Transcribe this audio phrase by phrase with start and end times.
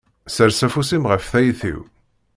[0.35, 1.79] Sers afus-im ɣef tayet-iw.